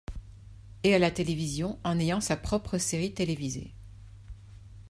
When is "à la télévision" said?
0.95-1.77